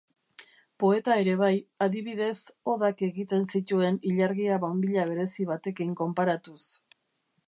Poeta 0.83 1.17
ere 1.23 1.33
bai, 1.41 1.51
adibidez 1.85 2.37
odak 2.73 3.03
egiten 3.09 3.45
zituen 3.53 4.01
ilargia 4.13 4.57
bonbilla 4.67 5.05
berezi 5.13 5.49
batekin 5.55 5.93
konparatuz. 6.01 6.61